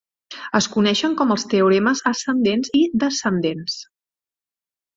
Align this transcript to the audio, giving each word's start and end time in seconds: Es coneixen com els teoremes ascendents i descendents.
Es 0.59 0.67
coneixen 0.75 1.13
com 1.19 1.33
els 1.35 1.45
teoremes 1.51 2.01
ascendents 2.13 2.73
i 2.81 2.83
descendents. 3.07 3.79